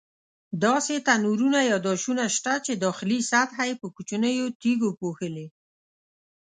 داسې 0.65 0.93
تنورونه 1.07 1.59
یا 1.71 1.77
داشونه 1.87 2.23
شته 2.35 2.53
چې 2.65 2.73
داخلي 2.85 3.19
سطحه 3.31 3.63
یې 3.69 3.75
په 3.81 3.87
کوچنیو 3.95 4.45
تیږو 4.61 4.89
پوښلې. 4.99 5.47